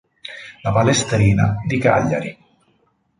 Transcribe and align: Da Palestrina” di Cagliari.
Da 0.63 0.71
Palestrina” 0.71 1.57
di 1.67 1.77
Cagliari. 1.77 2.37